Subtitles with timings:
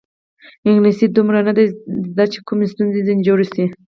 [0.67, 1.63] انګلیسي یې دومره نه ده
[2.11, 3.65] زده چې کومه ستونزه ځنې جوړه شي.